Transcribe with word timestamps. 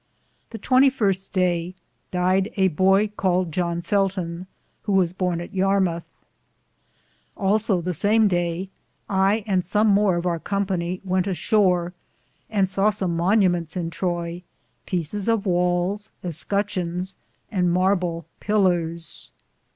The 0.49 0.57
21 0.57 1.13
Day, 1.31 1.75
Died 2.09 2.51
a 2.57 2.69
boye 2.69 3.09
Caled 3.09 3.51
John 3.51 3.83
Felton, 3.83 4.47
who 4.81 4.93
was 4.93 5.13
borne 5.13 5.39
at 5.39 5.53
Yarmouthe. 5.53 6.11
Also, 7.37 7.81
the 7.81 7.93
same 7.93 8.27
day, 8.27 8.71
I 9.07 9.43
and 9.45 9.63
som 9.63 9.89
more 9.89 10.15
of 10.15 10.25
our 10.25 10.39
company 10.39 11.01
wente 11.05 11.27
a 11.29 11.35
shore, 11.35 11.93
and 12.49 12.67
sawe 12.67 12.89
som 12.89 13.15
monimentes 13.15 13.77
in 13.77 13.91
Troy, 13.91 14.41
peecis 14.87 15.27
of 15.31 15.45
wales, 15.45 16.09
sutchins,^ 16.23 17.15
and 17.51 17.71
marble 17.71 18.25
pillares. 18.39 19.29